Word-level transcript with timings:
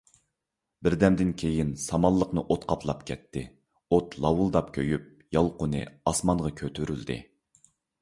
بىردەمدىن 0.85 1.33
كېيىن 1.41 1.69
سامانلىقنى 1.81 2.45
ئوت 2.47 2.65
قاپلاپ 2.73 3.05
كەتتى، 3.11 3.45
ئوت 3.99 4.19
لاۋۇلداپ 4.27 4.75
كۆيۈپ، 4.81 5.09
يالقۇنى 5.41 5.87
ئاسمانغا 5.93 6.57
كۆتۈرۈلدى. 6.65 7.25